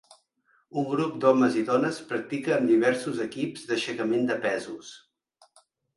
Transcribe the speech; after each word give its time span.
Un 0.81 0.85
grup 0.93 1.17
d'homes 1.25 1.57
i 1.59 1.65
dones 1.67 1.99
practica 2.13 2.55
amb 2.57 2.71
diversos 2.73 3.21
equips 3.27 3.69
d'aixecament 3.73 4.27
de 4.31 4.39
pesos. 4.47 4.91